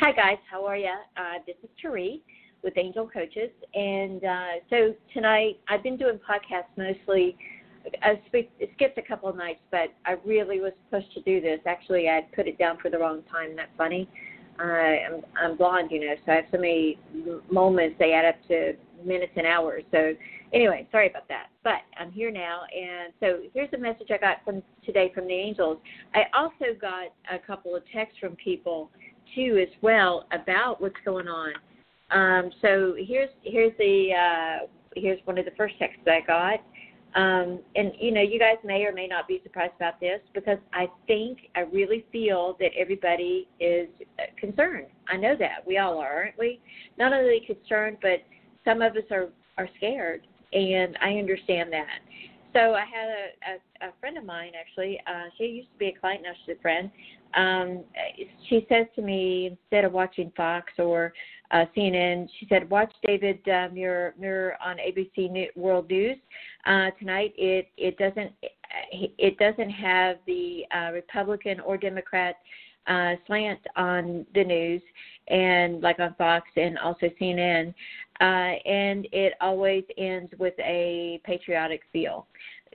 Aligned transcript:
Hi, 0.00 0.12
guys. 0.12 0.38
How 0.50 0.64
are 0.64 0.78
you? 0.78 0.94
Uh, 1.14 1.40
this 1.46 1.56
is 1.62 1.68
Therese 1.82 2.22
with 2.64 2.72
Angel 2.78 3.06
Coaches. 3.06 3.50
And 3.74 4.24
uh, 4.24 4.46
so 4.70 4.94
tonight, 5.12 5.60
I've 5.68 5.82
been 5.82 5.98
doing 5.98 6.18
podcasts 6.18 6.72
mostly. 6.78 7.36
I 8.02 8.18
skipped 8.76 8.96
a 8.96 9.02
couple 9.02 9.28
of 9.28 9.36
nights, 9.36 9.60
but 9.70 9.92
I 10.06 10.12
really 10.24 10.58
was 10.58 10.72
supposed 10.86 11.12
to 11.12 11.20
do 11.20 11.42
this. 11.42 11.60
Actually, 11.66 12.08
I 12.08 12.26
put 12.34 12.48
it 12.48 12.58
down 12.58 12.78
for 12.80 12.90
the 12.90 12.96
wrong 12.96 13.20
time. 13.30 13.54
That's 13.54 13.68
funny. 13.76 14.08
Uh, 14.58 14.62
I'm, 14.62 15.22
I'm 15.38 15.56
blonde, 15.58 15.90
you 15.90 16.00
know, 16.00 16.14
so 16.24 16.32
I 16.32 16.36
have 16.36 16.44
so 16.50 16.56
many 16.56 16.98
moments, 17.50 17.96
they 17.98 18.14
add 18.14 18.24
up 18.24 18.36
to 18.48 18.72
minutes 19.04 19.32
and 19.36 19.46
hours. 19.46 19.84
So, 19.90 20.14
anyway, 20.54 20.88
sorry 20.90 21.10
about 21.10 21.28
that. 21.28 21.48
But 21.62 21.80
I'm 21.98 22.10
here 22.10 22.30
now. 22.30 22.62
And 22.74 23.12
so 23.20 23.40
here's 23.52 23.72
a 23.74 23.78
message 23.78 24.08
I 24.10 24.16
got 24.16 24.38
from 24.46 24.62
today 24.84 25.12
from 25.14 25.26
the 25.26 25.34
angels. 25.34 25.76
I 26.14 26.22
also 26.34 26.78
got 26.80 27.08
a 27.30 27.38
couple 27.38 27.76
of 27.76 27.82
texts 27.92 28.18
from 28.18 28.34
people 28.36 28.90
too 29.34 29.58
as 29.60 29.74
well 29.82 30.26
about 30.32 30.80
what's 30.80 30.96
going 31.04 31.28
on. 31.28 31.52
Um, 32.10 32.50
so 32.60 32.94
here's 32.98 33.30
here's 33.42 33.72
the 33.78 34.10
uh, 34.12 34.66
here's 34.96 35.20
one 35.24 35.38
of 35.38 35.44
the 35.44 35.52
first 35.56 35.78
texts 35.78 36.02
I 36.06 36.20
got. 36.26 36.60
Um, 37.16 37.58
and 37.74 37.92
you 37.98 38.12
know, 38.12 38.22
you 38.22 38.38
guys 38.38 38.56
may 38.64 38.84
or 38.84 38.92
may 38.92 39.08
not 39.08 39.26
be 39.26 39.40
surprised 39.42 39.72
about 39.76 39.98
this 39.98 40.20
because 40.32 40.58
I 40.72 40.86
think 41.08 41.38
I 41.56 41.60
really 41.60 42.04
feel 42.12 42.56
that 42.60 42.70
everybody 42.78 43.48
is 43.58 43.88
concerned. 44.38 44.86
I 45.08 45.16
know 45.16 45.34
that 45.38 45.66
we 45.66 45.78
all 45.78 45.98
are, 45.98 46.12
aren't 46.12 46.38
we? 46.38 46.60
Not 46.98 47.12
only 47.12 47.40
concerned, 47.46 47.96
but 48.00 48.22
some 48.64 48.80
of 48.82 48.92
us 48.92 49.04
are 49.10 49.28
are 49.58 49.68
scared, 49.76 50.26
and 50.52 50.96
I 51.02 51.14
understand 51.14 51.72
that. 51.72 51.98
So 52.52 52.74
I 52.74 52.80
had 52.84 53.08
a, 53.08 53.86
a, 53.86 53.88
a 53.88 53.92
friend 54.00 54.18
of 54.18 54.24
mine 54.24 54.52
actually. 54.58 55.00
Uh, 55.06 55.30
she 55.38 55.44
used 55.44 55.70
to 55.72 55.78
be 55.78 55.86
a 55.88 55.98
client, 55.98 56.22
now 56.22 56.32
she's 56.44 56.56
a 56.56 56.60
friend. 56.60 56.90
Um, 57.34 57.84
she 58.48 58.66
says 58.68 58.86
to 58.96 59.02
me 59.02 59.46
instead 59.46 59.84
of 59.84 59.92
watching 59.92 60.32
Fox 60.36 60.72
or 60.78 61.12
uh, 61.52 61.64
CNN, 61.76 62.28
she 62.38 62.46
said, 62.48 62.68
"Watch 62.70 62.92
David 63.04 63.46
uh, 63.48 63.68
Muir, 63.72 64.14
Muir 64.18 64.56
on 64.64 64.78
ABC 64.78 65.48
World 65.56 65.88
News 65.88 66.16
uh, 66.66 66.90
tonight. 66.98 67.32
It 67.36 67.68
it 67.76 67.96
doesn't 67.98 68.32
it 68.92 69.38
doesn't 69.38 69.70
have 69.70 70.16
the 70.26 70.64
uh, 70.74 70.92
Republican 70.92 71.60
or 71.60 71.76
Democrat." 71.76 72.36
Uh, 72.86 73.14
slant 73.26 73.60
on 73.76 74.26
the 74.34 74.42
news 74.42 74.82
and 75.30 75.80
like 75.80 75.98
on 75.98 76.14
Fox 76.18 76.46
and 76.56 76.78
also 76.78 77.06
CNN, 77.20 77.74
uh, 78.20 78.24
and 78.68 79.06
it 79.12 79.34
always 79.40 79.84
ends 79.96 80.32
with 80.38 80.54
a 80.58 81.20
patriotic 81.24 81.82
feel 81.92 82.26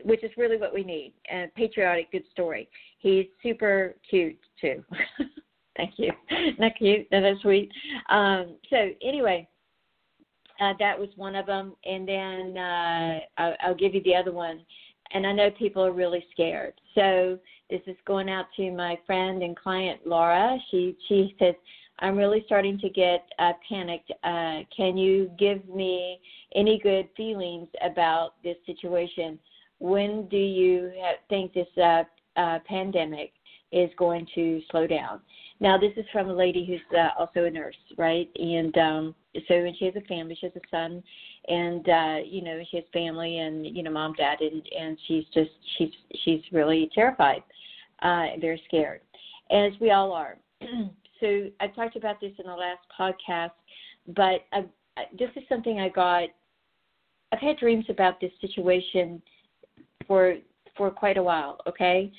which 0.03 0.23
is 0.23 0.31
really 0.37 0.57
what 0.57 0.73
we 0.73 0.83
need. 0.83 1.13
A 1.31 1.47
patriotic, 1.55 2.11
good 2.11 2.23
story. 2.31 2.67
He's 2.99 3.25
super 3.41 3.95
cute 4.09 4.37
too. 4.59 4.83
Thank 5.77 5.93
you. 5.97 6.11
Not 6.59 6.73
cute. 6.77 7.07
No, 7.11 7.21
that's 7.21 7.41
sweet. 7.41 7.71
Um, 8.09 8.55
so 8.69 8.89
anyway, 9.03 9.47
uh, 10.61 10.73
that 10.79 10.97
was 10.97 11.09
one 11.17 11.35
of 11.35 11.45
them, 11.45 11.75
and 11.83 12.07
then 12.07 12.57
uh, 12.57 13.19
I'll, 13.37 13.55
I'll 13.61 13.75
give 13.75 13.93
you 13.93 14.01
the 14.03 14.15
other 14.15 14.31
one. 14.31 14.61
And 15.13 15.27
I 15.27 15.33
know 15.33 15.51
people 15.51 15.83
are 15.85 15.91
really 15.91 16.25
scared. 16.31 16.73
So 16.95 17.37
this 17.69 17.81
is 17.87 17.97
going 18.07 18.29
out 18.29 18.45
to 18.55 18.71
my 18.71 18.97
friend 19.05 19.43
and 19.43 19.55
client 19.55 20.01
Laura. 20.05 20.57
She 20.71 20.97
she 21.07 21.35
says, 21.39 21.55
"I'm 21.99 22.17
really 22.17 22.43
starting 22.45 22.77
to 22.79 22.89
get 22.89 23.25
uh, 23.39 23.53
panicked. 23.67 24.11
Uh, 24.23 24.59
can 24.75 24.97
you 24.97 25.31
give 25.37 25.67
me 25.67 26.19
any 26.55 26.79
good 26.79 27.09
feelings 27.15 27.67
about 27.81 28.33
this 28.43 28.57
situation?" 28.65 29.39
when 29.79 30.27
do 30.29 30.37
you 30.37 30.91
think 31.29 31.53
this 31.53 31.67
uh, 31.77 32.03
uh, 32.37 32.59
pandemic 32.67 33.33
is 33.71 33.89
going 33.97 34.27
to 34.35 34.61
slow 34.71 34.87
down? 34.87 35.19
Now, 35.59 35.77
this 35.77 35.91
is 35.95 36.05
from 36.11 36.29
a 36.29 36.33
lady 36.33 36.65
who's 36.65 36.97
uh, 36.97 37.09
also 37.17 37.45
a 37.45 37.49
nurse, 37.49 37.75
right? 37.97 38.29
And 38.35 38.77
um, 38.77 39.15
so, 39.47 39.55
and 39.55 39.75
she 39.77 39.85
has 39.85 39.95
a 39.95 40.01
family. 40.01 40.37
She 40.39 40.47
has 40.47 40.55
a 40.55 40.67
son, 40.69 41.01
and 41.47 41.87
uh, 41.87 42.17
you 42.25 42.41
know, 42.41 42.61
she 42.69 42.77
has 42.77 42.85
family, 42.91 43.39
and 43.39 43.65
you 43.65 43.81
know, 43.81 43.91
mom, 43.91 44.13
dad, 44.13 44.41
and 44.41 44.61
and 44.77 44.97
she's 45.07 45.23
just 45.33 45.51
she's 45.77 45.91
she's 46.23 46.41
really 46.51 46.89
terrified, 46.93 47.41
uh, 48.01 48.27
very 48.39 48.61
scared, 48.67 49.01
as 49.49 49.71
we 49.79 49.91
all 49.91 50.11
are. 50.11 50.37
so, 51.19 51.49
I 51.59 51.67
talked 51.67 51.95
about 51.95 52.19
this 52.19 52.31
in 52.39 52.45
the 52.45 52.53
last 52.53 52.81
podcast, 52.99 53.51
but 54.15 54.45
I, 54.51 54.65
this 55.17 55.29
is 55.35 55.43
something 55.49 55.79
I 55.79 55.89
got. 55.89 56.29
I've 57.31 57.39
had 57.39 57.57
dreams 57.57 57.85
about 57.89 58.19
this 58.21 58.31
situation 58.41 59.21
for 60.07 60.35
for 60.77 60.91
quite 60.91 61.17
a 61.17 61.23
while. 61.23 61.59
Okay, 61.67 62.11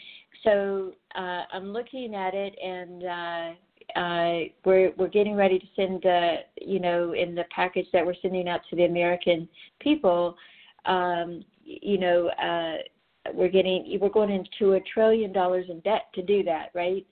so 0.44 0.92
uh, 1.14 1.42
I'm 1.52 1.72
looking 1.72 2.14
at 2.14 2.34
it, 2.34 2.54
and 2.62 3.04
uh, 3.04 3.98
uh, 3.98 4.40
we're 4.64 4.92
we're 4.96 5.08
getting 5.08 5.36
ready 5.36 5.58
to 5.58 5.66
send 5.74 6.02
the 6.02 6.36
you 6.60 6.80
know 6.80 7.12
in 7.14 7.34
the 7.34 7.44
package 7.54 7.86
that 7.92 8.04
we're 8.04 8.14
sending 8.22 8.48
out 8.48 8.60
to 8.70 8.76
the 8.76 8.84
American 8.84 9.48
people. 9.80 10.36
Um, 10.84 11.44
you 11.64 11.98
know, 11.98 12.28
uh, 12.28 13.32
we're 13.34 13.48
getting 13.48 13.98
we're 14.00 14.08
going 14.08 14.30
into 14.30 14.74
a 14.74 14.80
trillion 14.92 15.32
dollars 15.32 15.66
in 15.68 15.80
debt 15.80 16.06
to 16.14 16.22
do 16.22 16.42
that, 16.44 16.70
right? 16.74 17.06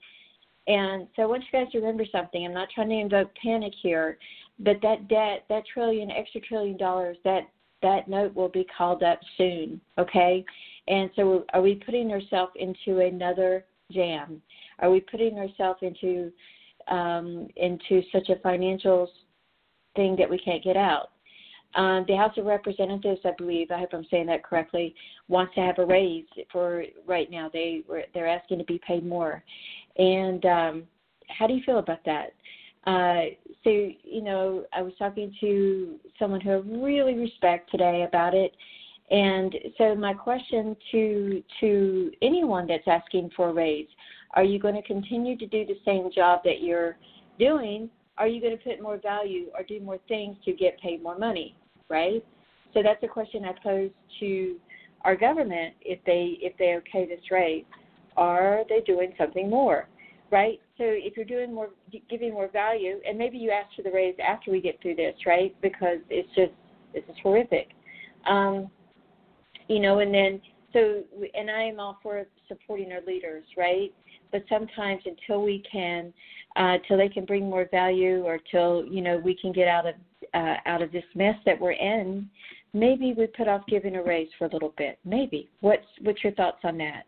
And 0.67 1.07
so 1.15 1.21
I 1.21 1.25
want 1.25 1.43
you 1.43 1.59
guys 1.59 1.71
to 1.71 1.77
remember 1.77 2.05
something. 2.11 2.43
I'm 2.43 2.53
not 2.53 2.69
trying 2.73 2.89
to 2.89 2.95
invoke 2.95 3.29
panic 3.35 3.73
here, 3.81 4.17
but 4.59 4.77
that 4.81 5.07
debt, 5.07 5.45
that 5.49 5.63
trillion, 5.71 6.09
extra 6.09 6.41
trillion 6.41 6.77
dollars, 6.77 7.17
that 7.23 7.49
that 7.81 8.07
note 8.07 8.33
will 8.33 8.49
be 8.49 8.65
called 8.75 9.03
up 9.03 9.19
soon, 9.37 9.79
okay? 9.99 10.43
And 10.87 11.09
so 11.15 11.45
are 11.53 11.61
we 11.61 11.75
putting 11.75 12.11
ourselves 12.11 12.53
into 12.55 12.99
another 12.99 13.65
jam? 13.91 14.41
Are 14.79 14.89
we 14.89 15.01
putting 15.01 15.37
ourselves 15.37 15.79
into 15.81 16.31
um, 16.87 17.47
into 17.55 18.01
such 18.11 18.29
a 18.29 18.39
financial 18.39 19.09
thing 19.95 20.15
that 20.17 20.29
we 20.29 20.39
can't 20.39 20.63
get 20.63 20.77
out? 20.77 21.11
Um, 21.75 22.05
the 22.07 22.15
House 22.15 22.37
of 22.37 22.45
Representatives, 22.45 23.19
I 23.25 23.31
believe, 23.37 23.69
I 23.69 23.79
hope 23.79 23.89
I'm 23.91 24.05
saying 24.09 24.27
that 24.27 24.43
correctly, 24.43 24.95
wants 25.27 25.53
to 25.55 25.61
have 25.61 25.77
a 25.77 25.85
raise 25.85 26.25
for 26.51 26.85
right 27.05 27.29
now. 27.29 27.49
They 27.51 27.83
they're 28.13 28.27
asking 28.27 28.59
to 28.59 28.63
be 28.63 28.79
paid 28.87 29.05
more, 29.05 29.43
and 29.97 30.45
um, 30.45 30.83
how 31.29 31.47
do 31.47 31.53
you 31.53 31.61
feel 31.65 31.79
about 31.79 32.03
that? 32.05 32.33
Uh, 32.85 33.31
so, 33.63 33.69
you 33.69 34.21
know, 34.21 34.63
I 34.73 34.81
was 34.81 34.93
talking 34.99 35.33
to 35.41 35.95
someone 36.19 36.39
who 36.41 36.51
I 36.51 36.55
really 36.55 37.15
respect 37.15 37.71
today 37.71 38.05
about 38.07 38.33
it. 38.33 38.55
And 39.09 39.55
so 39.77 39.95
my 39.95 40.13
question 40.13 40.75
to 40.91 41.43
to 41.59 42.11
anyone 42.21 42.67
that's 42.67 42.87
asking 42.87 43.31
for 43.35 43.49
a 43.49 43.53
raise, 43.53 43.87
are 44.33 44.43
you 44.43 44.59
going 44.59 44.75
to 44.75 44.81
continue 44.81 45.37
to 45.37 45.45
do 45.45 45.65
the 45.65 45.77
same 45.85 46.09
job 46.13 46.41
that 46.43 46.61
you're 46.61 46.97
doing? 47.39 47.89
Are 48.17 48.27
you 48.27 48.41
going 48.41 48.57
to 48.57 48.63
put 48.63 48.81
more 48.81 48.97
value 48.97 49.47
or 49.55 49.63
do 49.63 49.79
more 49.79 49.99
things 50.07 50.37
to 50.45 50.53
get 50.53 50.79
paid 50.79 51.03
more 51.03 51.17
money, 51.17 51.55
right? 51.89 52.25
So 52.73 52.81
that's 52.81 53.03
a 53.03 53.07
question 53.07 53.45
I 53.45 53.53
pose 53.63 53.91
to 54.19 54.55
our 55.01 55.15
government 55.15 55.75
if 55.81 55.99
they 56.05 56.37
if 56.41 56.57
they 56.57 56.75
okay 56.77 57.05
this 57.07 57.19
raise. 57.29 57.63
Are 58.17 58.63
they 58.69 58.81
doing 58.81 59.13
something 59.17 59.49
more? 59.49 59.87
right? 60.31 60.59
So 60.77 60.83
if 60.85 61.15
you're 61.15 61.25
doing 61.25 61.53
more, 61.53 61.69
giving 62.09 62.33
more 62.33 62.49
value, 62.49 62.99
and 63.07 63.17
maybe 63.17 63.37
you 63.37 63.51
ask 63.51 63.73
for 63.75 63.83
the 63.83 63.91
raise 63.91 64.15
after 64.25 64.51
we 64.51 64.61
get 64.61 64.81
through 64.81 64.95
this, 64.95 65.15
right? 65.25 65.55
Because 65.61 65.99
it's 66.09 66.29
just 66.35 66.51
this 66.93 67.03
is 67.09 67.15
horrific, 67.21 67.69
um, 68.29 68.69
you 69.67 69.79
know. 69.79 69.99
And 69.99 70.13
then 70.13 70.41
so, 70.73 71.03
and 71.33 71.49
I 71.49 71.63
am 71.63 71.79
all 71.79 71.99
for 72.03 72.25
supporting 72.47 72.91
our 72.91 73.01
leaders, 73.07 73.45
right? 73.57 73.93
But 74.31 74.43
sometimes 74.49 75.01
until 75.05 75.43
we 75.43 75.63
can, 75.71 76.13
uh, 76.55 76.77
till 76.87 76.97
they 76.97 77.09
can 77.09 77.25
bring 77.25 77.49
more 77.49 77.67
value, 77.71 78.23
or 78.23 78.39
till 78.51 78.85
you 78.85 79.01
know 79.01 79.17
we 79.17 79.37
can 79.39 79.53
get 79.53 79.67
out 79.67 79.85
of 79.87 79.95
uh, 80.33 80.55
out 80.65 80.81
of 80.81 80.91
this 80.91 81.05
mess 81.13 81.35
that 81.45 81.59
we're 81.59 81.71
in, 81.71 82.29
maybe 82.73 83.13
we 83.17 83.27
put 83.27 83.47
off 83.47 83.61
giving 83.69 83.95
a 83.95 84.03
raise 84.03 84.29
for 84.37 84.45
a 84.45 84.49
little 84.51 84.73
bit. 84.77 84.99
Maybe. 85.05 85.49
What's 85.61 85.85
what's 86.01 86.23
your 86.23 86.33
thoughts 86.33 86.59
on 86.63 86.77
that? 86.79 87.03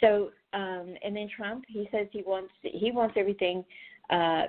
So 0.00 0.30
um, 0.52 0.94
and 1.04 1.14
then 1.14 1.28
Trump, 1.34 1.64
he 1.68 1.88
says 1.92 2.06
he 2.12 2.22
wants 2.22 2.52
he 2.62 2.90
wants 2.90 3.14
everything 3.18 3.64
uh, 4.10 4.44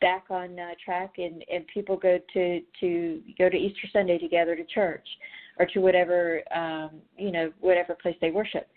back 0.00 0.24
on 0.30 0.58
uh, 0.58 0.70
track, 0.82 1.14
and 1.18 1.44
and 1.52 1.66
people 1.66 1.96
go 1.96 2.18
to 2.32 2.60
to 2.80 3.20
go 3.38 3.48
to 3.48 3.56
Easter 3.56 3.86
Sunday 3.92 4.18
together 4.18 4.56
to 4.56 4.64
church, 4.64 5.06
or 5.58 5.66
to 5.66 5.80
whatever 5.80 6.40
um, 6.54 7.00
you 7.16 7.30
know 7.30 7.52
whatever 7.60 7.94
place 7.94 8.16
they 8.20 8.30
worship. 8.30 8.68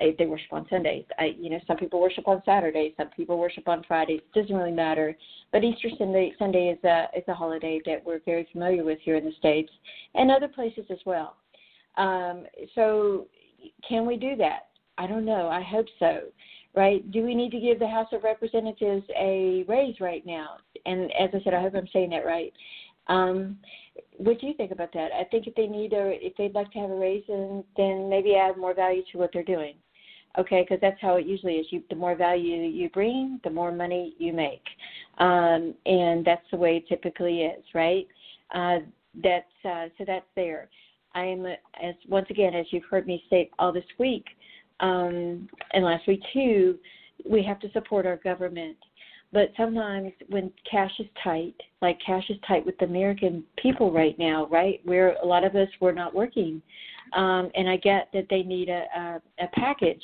They 0.00 0.26
worship 0.26 0.52
on 0.52 0.66
Sundays. 0.68 1.04
I, 1.20 1.36
you 1.38 1.48
know, 1.50 1.60
some 1.68 1.76
people 1.76 2.00
worship 2.00 2.26
on 2.26 2.42
Saturdays. 2.44 2.94
Some 2.96 3.10
people 3.10 3.38
worship 3.38 3.68
on 3.68 3.84
Fridays. 3.86 4.22
It 4.34 4.40
doesn't 4.40 4.56
really 4.56 4.72
matter. 4.72 5.16
But 5.52 5.62
Easter 5.62 5.88
Sunday 5.96 6.32
Sunday 6.36 6.76
is 6.76 6.82
a 6.82 7.06
is 7.16 7.22
a 7.28 7.34
holiday 7.34 7.80
that 7.86 8.04
we're 8.04 8.20
very 8.24 8.48
familiar 8.50 8.82
with 8.82 8.98
here 9.02 9.16
in 9.16 9.24
the 9.24 9.32
states 9.38 9.70
and 10.14 10.30
other 10.30 10.48
places 10.48 10.84
as 10.90 10.98
well. 11.06 11.36
Um, 11.96 12.44
so, 12.74 13.28
can 13.88 14.04
we 14.04 14.16
do 14.16 14.34
that? 14.36 14.70
I 14.98 15.06
don't 15.06 15.24
know. 15.24 15.48
I 15.48 15.62
hope 15.62 15.86
so. 15.98 16.20
Right? 16.76 17.08
Do 17.12 17.22
we 17.22 17.34
need 17.36 17.52
to 17.52 17.60
give 17.60 17.78
the 17.78 17.86
House 17.86 18.08
of 18.12 18.24
Representatives 18.24 19.04
a 19.16 19.64
raise 19.68 20.00
right 20.00 20.26
now? 20.26 20.56
And 20.86 21.12
as 21.12 21.30
I 21.32 21.40
said, 21.44 21.54
I 21.54 21.60
hope 21.60 21.74
I'm 21.76 21.88
saying 21.92 22.10
that 22.10 22.26
right. 22.26 22.52
Um, 23.06 23.58
what 24.16 24.40
do 24.40 24.46
you 24.46 24.54
think 24.54 24.72
about 24.72 24.92
that? 24.94 25.10
I 25.12 25.24
think 25.24 25.46
if 25.46 25.54
they 25.54 25.66
need 25.66 25.92
a, 25.92 26.18
if 26.20 26.36
they'd 26.36 26.54
like 26.54 26.72
to 26.72 26.78
have 26.80 26.90
a 26.90 26.94
raise, 26.96 27.22
then, 27.28 27.62
then 27.76 28.08
maybe 28.08 28.34
add 28.34 28.56
more 28.56 28.74
value 28.74 29.02
to 29.12 29.18
what 29.18 29.30
they're 29.32 29.44
doing. 29.44 29.74
Okay, 30.36 30.62
because 30.62 30.80
that's 30.80 31.00
how 31.00 31.14
it 31.14 31.26
usually 31.26 31.54
is. 31.54 31.66
You, 31.70 31.80
the 31.90 31.94
more 31.94 32.16
value 32.16 32.56
you 32.56 32.90
bring, 32.90 33.38
the 33.44 33.50
more 33.50 33.70
money 33.70 34.16
you 34.18 34.32
make. 34.32 34.64
um, 35.18 35.74
and 35.86 36.24
that's 36.24 36.44
the 36.50 36.56
way 36.56 36.78
it 36.78 36.88
typically 36.88 37.42
is, 37.42 37.64
right? 37.74 38.06
Uh, 38.52 38.78
that's 39.22 39.46
uh, 39.64 39.86
so 39.96 40.04
that's 40.04 40.26
there. 40.34 40.68
I 41.14 41.24
am 41.24 41.46
as 41.46 41.94
once 42.08 42.26
again, 42.30 42.54
as 42.54 42.66
you've 42.70 42.84
heard 42.90 43.06
me 43.06 43.22
say 43.30 43.48
all 43.58 43.72
this 43.72 43.84
week 43.98 44.24
um, 44.80 45.48
and 45.72 45.84
lastly, 45.84 46.20
too, 46.32 46.78
we 47.28 47.42
have 47.42 47.60
to 47.60 47.70
support 47.72 48.06
our 48.06 48.16
government. 48.18 48.76
But 49.32 49.52
sometimes 49.56 50.12
when 50.28 50.52
cash 50.70 50.92
is 51.00 51.06
tight, 51.22 51.54
like 51.82 51.98
cash 52.04 52.24
is 52.30 52.36
tight 52.46 52.64
with 52.64 52.78
the 52.78 52.84
American 52.84 53.42
people 53.60 53.90
right 53.90 54.16
now, 54.16 54.46
right? 54.46 54.80
Where 54.84 55.16
a 55.22 55.26
lot 55.26 55.42
of 55.42 55.56
us 55.56 55.68
we're 55.80 55.92
not 55.92 56.14
working, 56.14 56.62
um, 57.14 57.50
and 57.56 57.68
I 57.68 57.76
get 57.76 58.10
that 58.12 58.26
they 58.30 58.42
need 58.42 58.68
a, 58.68 58.84
a, 58.96 59.20
a 59.40 59.48
package, 59.54 60.02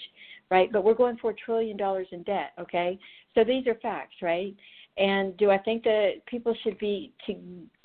right? 0.51 0.71
But 0.73 0.83
we're 0.83 0.95
going 0.95 1.17
for 1.19 1.31
a 1.31 1.35
trillion 1.35 1.77
dollars 1.77 2.09
in 2.11 2.25
debt, 2.25 2.53
okay? 2.59 2.99
So 3.37 3.45
these 3.45 3.69
are 3.69 3.77
facts, 3.77 4.17
right? 4.21 4.55
And 4.99 5.37
do 5.37 5.51
I 5.51 5.59
think 5.59 5.85
that 5.85 6.15
people 6.27 6.55
should 6.65 6.79
be 6.79 7.13
to 7.27 7.35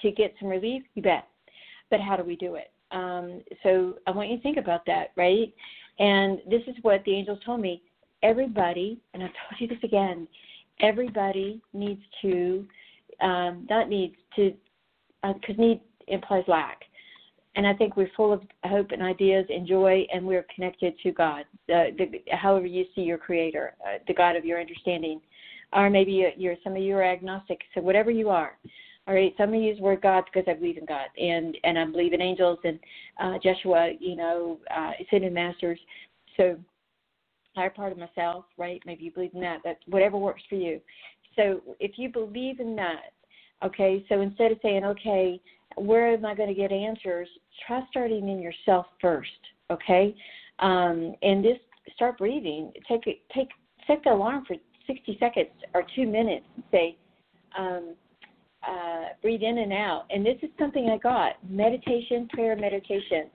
to 0.02 0.12
get 0.12 0.34
some 0.40 0.50
relief? 0.50 0.82
You 0.96 1.04
bet. 1.04 1.28
But 1.92 2.00
how 2.02 2.16
do 2.18 2.24
we 2.24 2.36
do 2.36 2.56
it? 2.56 2.72
Um, 2.92 3.42
so 3.62 3.96
I 4.08 4.12
want 4.12 4.30
you 4.30 4.38
to 4.38 4.44
think 4.44 4.58
about 4.58 4.86
that, 4.88 5.12
right? 5.16 5.54
And 6.00 6.40
this 6.50 6.62
is 6.68 6.76
what 6.82 7.04
the 7.06 7.14
angels 7.14 7.40
told 7.46 7.62
me. 7.62 7.82
Everybody, 8.24 9.00
and 9.14 9.24
I've 9.24 9.30
told 9.50 9.60
you 9.60 9.68
this 9.68 9.84
again, 9.84 10.28
everybody 10.82 11.62
needs 11.74 12.02
to, 12.22 12.66
um, 13.22 13.66
not 13.70 13.90
needs 13.90 14.16
to, 14.36 14.54
because 15.22 15.56
uh, 15.58 15.62
need 15.62 15.82
implies 16.08 16.44
lack. 16.48 16.82
And 17.56 17.66
I 17.66 17.74
think 17.74 17.96
we're 17.96 18.12
full 18.18 18.34
of 18.34 18.42
hope 18.66 18.92
and 18.92 19.02
ideas 19.02 19.46
and 19.50 19.66
joy, 19.66 20.06
and 20.14 20.26
we're 20.26 20.46
connected 20.54 20.94
to 21.04 21.12
God, 21.14 21.46
the, 21.68 21.96
the, 21.98 22.36
however 22.36 22.66
you 22.66 22.86
see 22.94 23.02
your 23.02 23.18
Creator, 23.18 23.74
uh, 23.82 24.00
the 24.08 24.14
God 24.14 24.36
of 24.36 24.44
your 24.44 24.60
understanding. 24.60 25.22
Or 25.72 25.90
maybe 25.90 26.32
you're 26.38 26.56
some 26.64 26.74
of 26.74 26.82
you 26.82 26.96
are 26.96 27.04
agnostic, 27.04 27.62
so 27.74 27.82
whatever 27.82 28.12
you 28.12 28.30
are, 28.30 28.58
all 29.08 29.14
right, 29.14 29.34
some 29.38 29.50
of 29.50 29.56
you 29.56 29.62
use 29.62 29.80
word 29.80 30.02
God 30.02 30.24
because 30.26 30.50
I 30.50 30.56
believe 30.56 30.78
in 30.78 30.86
God 30.86 31.08
and 31.18 31.56
and 31.64 31.78
I 31.78 31.86
believe 31.86 32.14
in 32.14 32.22
angels 32.22 32.60
and 32.64 32.80
uh, 33.22 33.38
Joshua, 33.44 33.92
you 34.00 34.16
know, 34.16 34.60
uh, 34.76 34.92
ascended 35.00 35.32
masters. 35.32 35.80
So 36.38 36.58
higher 37.56 37.70
part 37.70 37.92
of 37.92 37.98
myself, 37.98 38.46
right? 38.58 38.82
Maybe 38.86 39.06
you 39.06 39.12
believe 39.12 39.34
in 39.34 39.42
that. 39.42 39.60
That 39.64 39.78
whatever 39.88 40.18
works 40.18 40.42
for 40.50 40.56
you. 40.56 40.82
So 41.36 41.62
if 41.80 41.98
you 41.98 42.10
believe 42.10 42.60
in 42.60 42.76
that, 42.78 43.14
okay. 43.64 44.04
So 44.10 44.22
instead 44.22 44.52
of 44.52 44.58
saying, 44.64 44.84
okay, 44.84 45.40
where 45.76 46.14
am 46.14 46.26
I 46.26 46.34
going 46.34 46.50
to 46.50 46.56
get 46.56 46.72
answers? 46.72 47.28
Try 47.68 47.82
starting 47.92 48.28
in 48.28 48.42
yourself 48.42 48.88
first, 49.00 49.30
okay? 49.70 50.16
Um, 50.60 51.14
and 51.22 51.44
just 51.44 51.62
start 51.96 52.18
breathing. 52.18 52.72
Take 52.88 53.04
take 53.34 53.50
set 53.86 54.04
the 54.04 54.14
alarm 54.14 54.46
for 54.48 54.56
60 54.88 55.18
seconds 55.20 55.50
or 55.76 55.84
two 55.96 56.08
minutes 56.08 56.46
and 56.56 56.64
say. 56.72 56.98
Um, 57.56 57.96
uh, 58.68 59.06
breathe 59.22 59.42
in 59.42 59.60
and 59.60 59.74
out. 59.74 60.06
And 60.10 60.26
this 60.26 60.38
is 60.42 60.50
something 60.60 60.90
I 60.90 60.98
got 60.98 61.34
meditation, 61.50 62.28
prayer, 62.30 62.56
meditation. 62.56 63.30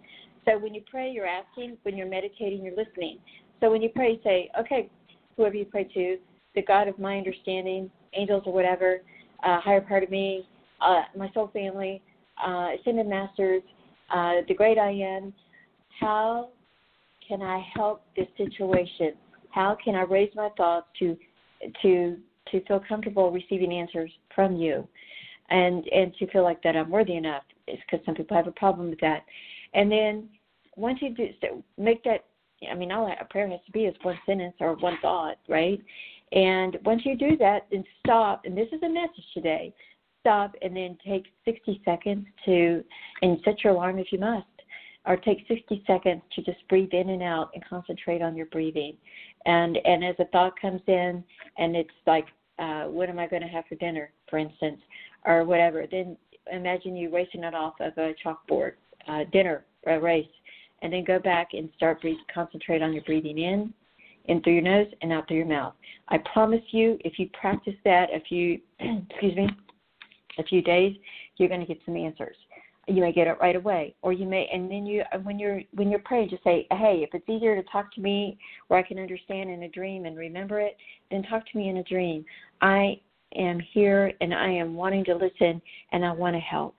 So 0.45 0.59
when 0.59 0.75
you 0.75 0.83
pray, 0.91 1.11
you're 1.11 1.27
asking. 1.27 1.77
When 1.83 1.97
you're 1.97 2.09
meditating, 2.09 2.65
you're 2.65 2.77
listening. 2.77 3.19
So 3.61 3.71
when 3.71 3.83
you 3.83 3.91
pray, 3.91 4.21
say, 4.25 4.51
okay, 4.59 4.89
whoever 5.37 5.55
you 5.55 5.65
pray 5.65 5.85
to, 5.95 6.17
the 6.55 6.63
God 6.63 6.89
of 6.89 6.99
my 6.99 7.17
understanding, 7.17 7.91
angels 8.15 8.43
or 8.47 8.53
whatever, 8.53 9.01
uh, 9.45 9.61
higher 9.61 9.81
part 9.81 10.03
of 10.03 10.11
me, 10.11 10.47
uh, 10.81 11.03
my 11.17 11.31
soul 11.33 11.51
family, 11.53 12.03
uh, 12.45 12.69
ascended 12.81 13.07
masters, 13.07 13.63
uh, 14.13 14.37
the 14.49 14.55
great 14.55 14.79
I 14.79 14.91
am. 14.91 15.33
How 16.01 16.49
can 17.27 17.43
I 17.43 17.65
help 17.75 18.03
this 18.17 18.27
situation? 18.37 19.13
How 19.51 19.77
can 19.83 19.95
I 19.95 20.03
raise 20.03 20.31
my 20.35 20.49
thoughts 20.57 20.87
to 20.99 21.17
to 21.83 22.17
to 22.51 22.65
feel 22.65 22.81
comfortable 22.89 23.31
receiving 23.31 23.73
answers 23.73 24.11
from 24.35 24.57
you? 24.57 24.89
And 25.51 25.87
and 25.89 26.15
to 26.17 26.27
feel 26.29 26.43
like 26.43 26.63
that 26.63 26.77
I'm 26.77 26.91
worthy 26.91 27.17
enough 27.17 27.43
is 27.67 27.79
because 27.91 28.05
some 28.07 28.15
people 28.15 28.37
have 28.37 28.47
a 28.47 28.53
problem 28.53 28.91
with 28.91 29.01
that. 29.01 29.25
And 29.75 29.91
then 29.91 30.29
once 30.77 30.99
you 31.03 31.15
do 31.15 31.63
make 31.79 32.03
that, 32.05 32.25
I 32.71 32.75
mean, 32.75 32.93
all 32.93 33.07
a 33.07 33.25
prayer 33.25 33.49
has 33.49 33.61
to 33.67 33.73
be 33.73 33.85
is 33.85 33.95
one 34.03 34.19
sentence 34.27 34.55
or 34.61 34.75
one 34.77 34.99
thought, 35.03 35.37
right? 35.49 35.81
And 36.33 36.79
once 36.85 37.03
you 37.05 37.17
do 37.17 37.37
that, 37.39 37.67
then 37.71 37.85
stop. 38.01 38.43
And 38.45 38.57
this 38.57 38.69
is 38.73 38.83
a 38.83 38.89
message 38.89 39.25
today. 39.35 39.75
Stop 40.21 40.55
and 40.63 40.77
then 40.77 40.99
take 41.07 41.27
60 41.45 41.81
seconds 41.85 42.27
to, 42.45 42.85
and 43.23 43.39
set 43.45 43.65
your 43.65 43.73
alarm 43.73 43.99
if 43.99 44.13
you 44.13 44.19
must, 44.19 44.47
or 45.07 45.17
take 45.17 45.39
60 45.49 45.83
seconds 45.87 46.23
to 46.35 46.43
just 46.43 46.59
breathe 46.69 46.93
in 46.93 47.11
and 47.11 47.23
out 47.23 47.51
and 47.55 47.65
concentrate 47.65 48.23
on 48.23 48.37
your 48.37 48.47
breathing. 48.47 48.97
And 49.47 49.79
and 49.85 50.05
as 50.05 50.17
a 50.19 50.27
thought 50.27 50.61
comes 50.61 50.83
in, 50.87 51.25
and 51.57 51.75
it's 51.75 51.89
like, 52.07 52.27
uh, 52.59 52.85
what 52.85 53.09
am 53.09 53.19
I 53.19 53.27
going 53.27 53.43
to 53.43 53.49
have 53.49 53.65
for 53.67 53.77
dinner, 53.77 54.13
for 54.29 54.39
instance? 54.39 54.81
Or 55.25 55.45
whatever, 55.45 55.87
then 55.91 56.17
imagine 56.53 56.97
you 56.97 57.11
racing 57.15 57.45
it 57.45 57.55
off 57.55 57.75
of 57.81 57.93
a 57.97 58.15
chalkboard, 58.25 58.73
uh, 59.09 59.25
dinner 59.33 59.65
a 59.87 59.99
race, 59.99 60.27
and 60.83 60.93
then 60.93 61.05
go 61.05 61.19
back 61.19 61.49
and 61.53 61.69
start 61.77 62.01
breathe, 62.01 62.17
concentrate 62.33 62.83
on 62.83 62.93
your 62.93 63.03
breathing 63.05 63.39
in, 63.39 63.73
in 64.27 64.43
through 64.43 64.55
your 64.55 64.63
nose 64.63 64.87
and 65.03 65.13
out 65.13 65.27
through 65.29 65.39
your 65.39 65.47
mouth. 65.47 65.75
I 66.09 66.19
promise 66.33 66.63
you, 66.71 66.99
if 67.05 67.19
you 67.19 67.29
practice 67.39 67.75
that 67.85 68.11
a 68.13 68.21
few, 68.21 68.61
excuse 68.81 69.37
me, 69.37 69.49
a 70.39 70.45
few 70.45 70.63
days, 70.63 70.97
you're 71.37 71.49
going 71.49 71.61
to 71.61 71.67
get 71.67 71.79
some 71.85 71.97
answers. 71.97 72.37
You 72.89 73.03
may 73.03 73.13
get 73.13 73.29
it 73.29 73.37
right 73.41 73.55
away, 73.55 73.95
or 74.03 74.13
you 74.13 74.27
may, 74.27 74.49
and 74.53 74.71
then 74.71 74.85
you, 74.85 75.05
when 75.23 75.39
you're 75.39 75.61
when 75.75 75.91
you're 75.91 76.01
praying, 76.01 76.31
just 76.31 76.43
say, 76.43 76.67
"Hey, 76.73 77.07
if 77.07 77.11
it's 77.13 77.29
easier 77.29 77.55
to 77.55 77.69
talk 77.71 77.95
to 77.95 78.01
me, 78.01 78.37
where 78.67 78.81
I 78.81 78.83
can 78.83 78.99
understand 78.99 79.49
in 79.49 79.63
a 79.63 79.69
dream 79.69 80.07
and 80.07 80.17
remember 80.17 80.59
it, 80.61 80.77
then 81.11 81.23
talk 81.23 81.47
to 81.53 81.59
me 81.59 81.69
in 81.69 81.77
a 81.77 81.85
dream. 81.85 82.25
I 82.63 82.99
am 83.37 83.61
here 83.73 84.13
and 84.21 84.35
I 84.35 84.51
am 84.51 84.75
wanting 84.75 85.05
to 85.05 85.15
listen 85.15 85.61
and 85.93 86.05
I 86.05 86.13
want 86.13 86.35
to 86.35 86.41
help. 86.41 86.77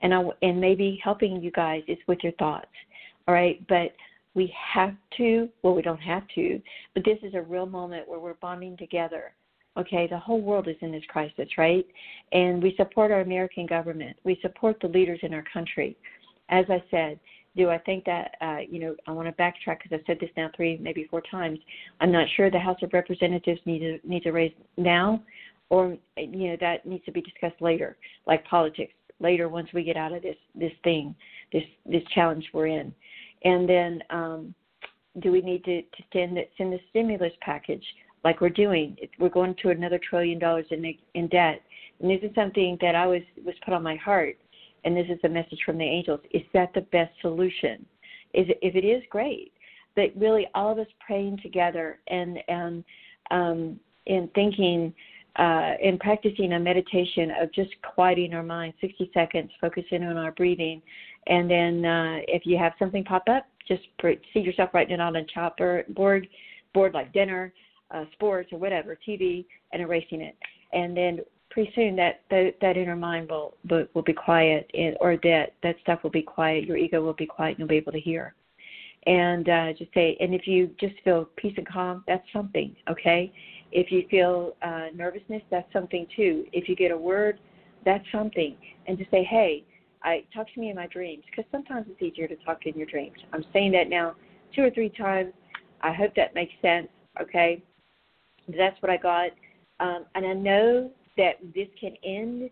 And 0.00 0.12
I 0.12 0.22
and 0.42 0.60
maybe 0.60 1.00
helping 1.02 1.40
you 1.42 1.50
guys 1.50 1.82
is 1.88 1.98
with 2.06 2.18
your 2.22 2.32
thoughts. 2.32 2.66
All 3.26 3.34
right, 3.34 3.64
but 3.68 3.92
we 4.34 4.52
have 4.72 4.94
to, 5.16 5.48
well 5.62 5.74
we 5.74 5.82
don't 5.82 5.98
have 5.98 6.26
to, 6.34 6.60
but 6.94 7.04
this 7.04 7.18
is 7.22 7.34
a 7.34 7.42
real 7.42 7.66
moment 7.66 8.08
where 8.08 8.18
we're 8.18 8.34
bonding 8.34 8.76
together. 8.76 9.32
Okay, 9.76 10.06
the 10.08 10.18
whole 10.18 10.40
world 10.40 10.68
is 10.68 10.76
in 10.82 10.92
this 10.92 11.02
crisis, 11.08 11.48
right? 11.58 11.86
And 12.32 12.62
we 12.62 12.74
support 12.76 13.10
our 13.10 13.22
American 13.22 13.66
government. 13.66 14.16
We 14.22 14.38
support 14.40 14.76
the 14.80 14.86
leaders 14.88 15.18
in 15.22 15.34
our 15.34 15.44
country. 15.52 15.96
As 16.48 16.64
I 16.68 16.82
said, 16.90 17.18
do 17.56 17.70
I 17.70 17.78
think 17.78 18.04
that 18.04 18.34
uh, 18.40 18.58
you 18.68 18.80
know 18.80 18.96
I 19.06 19.12
want 19.12 19.28
to 19.28 19.42
backtrack 19.42 19.78
because 19.82 19.92
I've 19.92 20.04
said 20.06 20.18
this 20.20 20.30
now 20.36 20.50
three, 20.56 20.76
maybe 20.78 21.06
four 21.10 21.22
times. 21.30 21.58
I'm 22.00 22.12
not 22.12 22.26
sure 22.36 22.50
the 22.50 22.58
House 22.58 22.78
of 22.82 22.92
Representatives 22.92 23.60
need 23.64 23.80
to 23.80 23.98
need 24.04 24.22
to 24.24 24.32
raise 24.32 24.52
now 24.76 25.22
or 25.70 25.96
you 26.16 26.48
know 26.48 26.56
that 26.60 26.86
needs 26.86 27.04
to 27.04 27.12
be 27.12 27.22
discussed 27.22 27.60
later, 27.60 27.96
like 28.26 28.44
politics 28.46 28.92
later 29.20 29.48
once 29.48 29.68
we 29.72 29.82
get 29.82 29.96
out 29.96 30.12
of 30.12 30.22
this 30.22 30.36
this 30.54 30.72
thing, 30.82 31.14
this 31.52 31.64
this 31.86 32.02
challenge 32.14 32.44
we're 32.52 32.66
in, 32.66 32.94
and 33.44 33.68
then 33.68 34.02
um, 34.10 34.54
do 35.20 35.30
we 35.30 35.40
need 35.40 35.64
to, 35.64 35.82
to 35.82 36.02
send 36.12 36.38
send 36.56 36.72
the 36.72 36.80
stimulus 36.90 37.32
package 37.40 37.84
like 38.24 38.40
we're 38.40 38.48
doing? 38.48 38.96
We're 39.18 39.28
going 39.28 39.54
to 39.62 39.70
another 39.70 39.98
trillion 40.08 40.38
dollars 40.38 40.66
in 40.70 40.94
in 41.14 41.28
debt, 41.28 41.62
and 42.00 42.10
this 42.10 42.20
is 42.22 42.34
something 42.34 42.78
that 42.80 42.94
I 42.94 43.06
was 43.06 43.22
was 43.44 43.54
put 43.64 43.74
on 43.74 43.82
my 43.82 43.96
heart, 43.96 44.36
and 44.84 44.96
this 44.96 45.06
is 45.08 45.18
a 45.24 45.28
message 45.28 45.60
from 45.64 45.78
the 45.78 45.84
angels. 45.84 46.20
Is 46.32 46.42
that 46.52 46.72
the 46.74 46.82
best 46.82 47.12
solution? 47.20 47.84
Is 48.32 48.46
if 48.62 48.74
it 48.74 48.84
is 48.84 49.02
great, 49.10 49.52
but 49.94 50.10
really 50.16 50.48
all 50.54 50.72
of 50.72 50.78
us 50.78 50.88
praying 51.04 51.38
together 51.42 52.00
and 52.08 52.38
and 52.48 52.84
um, 53.30 53.80
and 54.06 54.32
thinking 54.34 54.92
uh, 55.36 55.72
in 55.82 55.98
practicing 55.98 56.52
a 56.52 56.60
meditation 56.60 57.32
of 57.40 57.52
just 57.52 57.70
quieting 57.82 58.34
our 58.34 58.42
mind, 58.42 58.72
60 58.80 59.10
seconds, 59.12 59.50
focusing 59.60 60.04
on 60.04 60.16
our 60.16 60.32
breathing, 60.32 60.80
and 61.26 61.50
then 61.50 61.84
uh, 61.84 62.18
if 62.28 62.46
you 62.46 62.56
have 62.56 62.72
something 62.78 63.04
pop 63.04 63.24
up, 63.28 63.46
just 63.66 63.82
see 64.32 64.40
yourself 64.40 64.70
writing 64.74 64.94
it 64.94 65.00
on 65.00 65.16
a 65.16 65.24
chopper 65.24 65.84
board, 65.90 66.28
board 66.72 66.94
like 66.94 67.12
dinner, 67.12 67.52
uh, 67.90 68.04
sports 68.12 68.52
or 68.52 68.58
whatever, 68.58 68.96
TV, 69.06 69.44
and 69.72 69.82
erasing 69.82 70.20
it, 70.20 70.36
and 70.72 70.96
then 70.96 71.20
pretty 71.50 71.72
soon 71.74 71.96
that 71.96 72.20
that, 72.30 72.54
that 72.60 72.76
inner 72.76 72.96
mind 72.96 73.28
will, 73.30 73.54
will 73.70 73.86
will 73.94 74.02
be 74.02 74.12
quiet, 74.12 74.70
and, 74.74 74.96
or 75.00 75.16
that 75.22 75.54
that 75.62 75.76
stuff 75.82 76.02
will 76.02 76.10
be 76.10 76.22
quiet. 76.22 76.64
Your 76.64 76.76
ego 76.76 77.02
will 77.02 77.12
be 77.14 77.26
quiet, 77.26 77.50
and 77.50 77.60
you'll 77.60 77.68
be 77.68 77.76
able 77.76 77.92
to 77.92 78.00
hear. 78.00 78.34
And 79.06 79.48
uh, 79.48 79.72
just 79.76 79.92
say, 79.92 80.16
and 80.20 80.34
if 80.34 80.46
you 80.46 80.70
just 80.80 80.94
feel 81.04 81.28
peace 81.36 81.54
and 81.56 81.68
calm, 81.68 82.04
that's 82.06 82.24
something, 82.32 82.74
okay? 82.88 83.32
If 83.74 83.90
you 83.92 84.06
feel 84.08 84.56
uh, 84.62 84.86
nervousness, 84.94 85.42
that's 85.50 85.70
something 85.72 86.06
too. 86.16 86.46
If 86.52 86.68
you 86.68 86.76
get 86.76 86.92
a 86.92 86.96
word, 86.96 87.40
that's 87.84 88.04
something. 88.12 88.56
And 88.86 88.96
to 88.98 89.04
say, 89.10 89.24
hey, 89.24 89.64
I 90.02 90.24
talk 90.32 90.46
to 90.54 90.60
me 90.60 90.70
in 90.70 90.76
my 90.76 90.86
dreams, 90.86 91.24
because 91.28 91.44
sometimes 91.50 91.86
it's 91.90 92.00
easier 92.00 92.28
to 92.28 92.36
talk 92.36 92.66
in 92.66 92.74
your 92.76 92.86
dreams. 92.86 93.16
I'm 93.32 93.44
saying 93.52 93.72
that 93.72 93.88
now 93.88 94.14
two 94.54 94.62
or 94.62 94.70
three 94.70 94.90
times. 94.90 95.32
I 95.82 95.92
hope 95.92 96.14
that 96.14 96.34
makes 96.34 96.52
sense. 96.62 96.88
Okay, 97.20 97.62
that's 98.56 98.80
what 98.80 98.90
I 98.90 98.96
got, 98.96 99.30
um, 99.80 100.06
and 100.14 100.24
I 100.24 100.32
know 100.32 100.90
that 101.16 101.34
this 101.54 101.68
can 101.78 101.94
end 102.04 102.50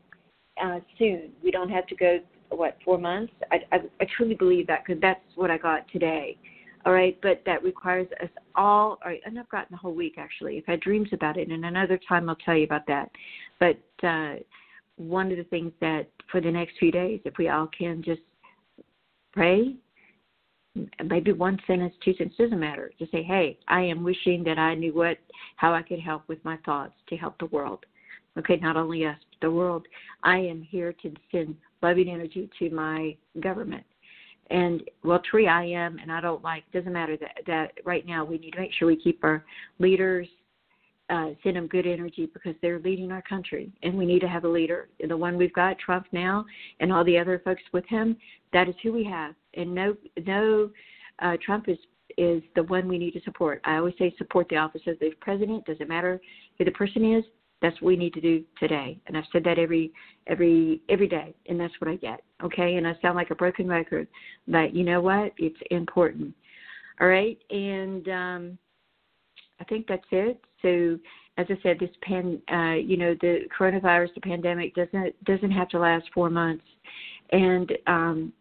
uh, 0.62 0.80
soon. 0.98 1.30
We 1.42 1.50
don't 1.50 1.70
have 1.70 1.86
to 1.86 1.96
go 1.96 2.20
what 2.50 2.76
four 2.84 2.98
months. 2.98 3.32
I, 3.50 3.60
I, 3.72 3.78
I 4.00 4.06
truly 4.16 4.34
believe 4.34 4.66
that 4.66 4.84
because 4.84 5.00
that's 5.00 5.20
what 5.34 5.50
I 5.50 5.58
got 5.58 5.88
today. 5.88 6.36
All 6.84 6.92
right, 6.92 7.16
but 7.22 7.42
that 7.46 7.62
requires 7.62 8.08
us 8.22 8.30
all. 8.54 8.98
All 9.04 9.10
right, 9.10 9.20
and 9.24 9.38
I've 9.38 9.48
gotten 9.50 9.68
the 9.70 9.76
whole 9.76 9.94
week 9.94 10.14
actually. 10.18 10.58
I've 10.58 10.66
had 10.66 10.80
dreams 10.80 11.08
about 11.12 11.36
it, 11.36 11.48
and 11.48 11.64
another 11.64 11.98
time 12.08 12.28
I'll 12.28 12.36
tell 12.36 12.56
you 12.56 12.64
about 12.64 12.86
that. 12.88 13.10
But 13.60 13.78
uh, 14.06 14.36
one 14.96 15.30
of 15.30 15.38
the 15.38 15.44
things 15.44 15.72
that 15.80 16.08
for 16.30 16.40
the 16.40 16.50
next 16.50 16.78
few 16.78 16.90
days, 16.90 17.20
if 17.24 17.38
we 17.38 17.48
all 17.48 17.68
can 17.76 18.02
just 18.02 18.22
pray, 19.32 19.76
maybe 21.04 21.32
one 21.32 21.58
sentence, 21.66 21.94
two 22.04 22.12
sentences 22.14 22.38
doesn't 22.38 22.58
matter. 22.58 22.90
Just 22.98 23.12
say, 23.12 23.22
"Hey, 23.22 23.58
I 23.68 23.82
am 23.82 24.02
wishing 24.02 24.42
that 24.44 24.58
I 24.58 24.74
knew 24.74 24.92
what 24.92 25.18
how 25.56 25.72
I 25.72 25.82
could 25.82 26.00
help 26.00 26.26
with 26.28 26.44
my 26.44 26.56
thoughts 26.64 26.94
to 27.08 27.16
help 27.16 27.38
the 27.38 27.46
world." 27.46 27.84
Okay, 28.38 28.56
not 28.56 28.76
only 28.76 29.04
us, 29.04 29.18
but 29.30 29.46
the 29.46 29.52
world. 29.52 29.86
I 30.24 30.38
am 30.38 30.62
here 30.62 30.92
to 31.02 31.14
send 31.30 31.54
loving 31.82 32.08
energy 32.08 32.48
to 32.58 32.70
my 32.70 33.16
government. 33.40 33.84
And 34.50 34.82
well, 35.02 35.20
tree 35.30 35.48
I 35.48 35.64
am, 35.64 35.98
and 35.98 36.12
I 36.12 36.20
don't 36.20 36.42
like. 36.42 36.64
Doesn't 36.72 36.92
matter 36.92 37.16
that 37.18 37.38
that 37.46 37.72
right 37.84 38.06
now 38.06 38.24
we 38.24 38.38
need 38.38 38.52
to 38.52 38.60
make 38.60 38.72
sure 38.72 38.88
we 38.88 38.96
keep 38.96 39.22
our 39.24 39.44
leaders, 39.78 40.28
uh, 41.10 41.30
send 41.42 41.56
them 41.56 41.66
good 41.66 41.86
energy 41.86 42.28
because 42.32 42.54
they're 42.60 42.80
leading 42.80 43.12
our 43.12 43.22
country, 43.22 43.72
and 43.82 43.96
we 43.96 44.06
need 44.06 44.20
to 44.20 44.28
have 44.28 44.44
a 44.44 44.48
leader. 44.48 44.88
And 45.00 45.10
the 45.10 45.16
one 45.16 45.36
we've 45.36 45.52
got, 45.54 45.78
Trump 45.78 46.06
now, 46.12 46.44
and 46.80 46.92
all 46.92 47.04
the 47.04 47.18
other 47.18 47.40
folks 47.44 47.62
with 47.72 47.86
him, 47.86 48.16
that 48.52 48.68
is 48.68 48.74
who 48.82 48.92
we 48.92 49.04
have. 49.04 49.34
And 49.54 49.74
no, 49.74 49.96
no, 50.26 50.70
uh, 51.20 51.36
Trump 51.44 51.68
is 51.68 51.78
is 52.18 52.42
the 52.54 52.64
one 52.64 52.88
we 52.88 52.98
need 52.98 53.12
to 53.12 53.22
support. 53.22 53.60
I 53.64 53.76
always 53.76 53.94
say 53.98 54.14
support 54.18 54.48
the 54.50 54.56
office 54.56 54.82
of 54.86 54.98
the 54.98 55.12
president. 55.20 55.64
Doesn't 55.64 55.88
matter 55.88 56.20
who 56.58 56.64
the 56.64 56.70
person 56.72 57.14
is. 57.14 57.24
That's 57.62 57.80
what 57.80 57.88
we 57.88 57.96
need 57.96 58.12
to 58.14 58.20
do 58.20 58.44
today. 58.58 58.98
And 59.06 59.16
I've 59.16 59.24
said 59.32 59.44
that 59.44 59.58
every 59.58 59.92
every 60.26 60.82
every 60.88 61.08
day, 61.08 61.34
and 61.48 61.58
that's 61.58 61.74
what 61.80 61.90
I 61.90 61.96
get. 61.96 62.22
Okay, 62.42 62.76
and 62.76 62.86
I 62.86 62.96
sound 63.00 63.16
like 63.16 63.30
a 63.30 63.36
broken 63.36 63.68
record, 63.68 64.08
but 64.48 64.74
you 64.74 64.84
know 64.84 65.00
what? 65.00 65.32
It's 65.38 65.58
important. 65.70 66.34
All 67.00 67.08
right, 67.08 67.38
and 67.50 68.08
um, 68.08 68.58
I 69.60 69.64
think 69.64 69.86
that's 69.86 70.02
it. 70.10 70.40
So 70.60 70.98
as 71.38 71.46
I 71.48 71.56
said, 71.62 71.78
this 71.78 71.90
pan, 72.02 72.42
uh, 72.52 72.74
you 72.74 72.96
know, 72.96 73.14
the 73.20 73.40
coronavirus, 73.58 74.14
the 74.14 74.20
pandemic 74.20 74.74
doesn't 74.74 75.24
doesn't 75.24 75.50
have 75.50 75.68
to 75.70 75.78
last 75.78 76.06
four 76.12 76.28
months, 76.28 76.64
and 77.30 77.72
um, 77.86 78.32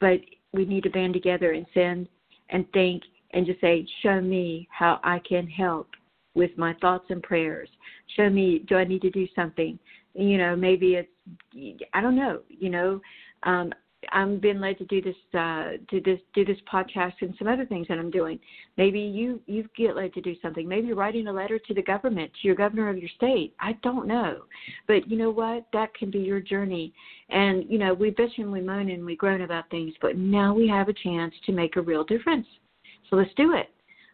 but 0.00 0.20
we 0.52 0.64
need 0.64 0.84
to 0.84 0.90
band 0.90 1.14
together 1.14 1.52
and 1.52 1.66
send 1.74 2.08
and 2.50 2.64
think 2.72 3.02
and 3.32 3.44
just 3.44 3.60
say, 3.60 3.86
show 4.02 4.20
me 4.20 4.66
how 4.70 5.00
I 5.04 5.20
can 5.28 5.46
help 5.46 5.88
with 6.38 6.56
my 6.56 6.72
thoughts 6.80 7.06
and 7.10 7.22
prayers. 7.22 7.68
Show 8.16 8.30
me, 8.30 8.64
do 8.68 8.76
I 8.76 8.84
need 8.84 9.02
to 9.02 9.10
do 9.10 9.26
something? 9.34 9.78
You 10.14 10.38
know, 10.38 10.56
maybe 10.56 10.94
it's, 10.94 11.78
I 11.92 12.00
don't 12.00 12.16
know. 12.16 12.40
You 12.48 12.70
know, 12.70 13.00
um, 13.42 13.72
I'm 14.12 14.38
being 14.38 14.60
led 14.60 14.78
to 14.78 14.84
do 14.84 15.02
this, 15.02 15.16
uh, 15.34 15.72
to 15.90 16.00
this, 16.04 16.20
do 16.32 16.44
this 16.44 16.56
podcast 16.72 17.14
and 17.20 17.34
some 17.36 17.48
other 17.48 17.66
things 17.66 17.88
that 17.88 17.98
I'm 17.98 18.12
doing. 18.12 18.38
Maybe 18.76 19.00
you 19.00 19.40
you 19.46 19.68
get 19.76 19.96
led 19.96 20.14
to 20.14 20.20
do 20.20 20.34
something. 20.40 20.68
Maybe 20.68 20.92
writing 20.92 21.26
a 21.26 21.32
letter 21.32 21.58
to 21.58 21.74
the 21.74 21.82
government, 21.82 22.30
to 22.40 22.46
your 22.46 22.54
governor 22.54 22.88
of 22.88 22.98
your 22.98 23.10
state. 23.16 23.54
I 23.60 23.72
don't 23.82 24.06
know, 24.06 24.42
but 24.86 25.10
you 25.10 25.18
know 25.18 25.30
what? 25.30 25.66
That 25.72 25.92
can 25.94 26.12
be 26.12 26.20
your 26.20 26.40
journey. 26.40 26.92
And 27.28 27.68
you 27.68 27.78
know, 27.78 27.92
we 27.92 28.12
bitch 28.12 28.38
and 28.38 28.52
we 28.52 28.60
moan 28.60 28.88
and 28.90 29.04
we 29.04 29.16
groan 29.16 29.42
about 29.42 29.68
things, 29.68 29.94
but 30.00 30.16
now 30.16 30.54
we 30.54 30.68
have 30.68 30.88
a 30.88 30.94
chance 30.94 31.34
to 31.46 31.52
make 31.52 31.74
a 31.74 31.82
real 31.82 32.04
difference. 32.04 32.46
So 33.10 33.16
let's 33.16 33.34
do 33.36 33.54
it. 33.54 33.68